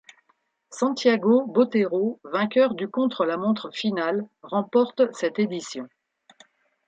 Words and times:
Santiago 0.71 1.45
Botero 1.45 2.19
vainqueur 2.23 2.73
du 2.73 2.87
contre-la-montre 2.89 3.69
final, 3.71 4.27
remporte 4.41 5.03
cette 5.13 5.37
édition. 5.37 5.87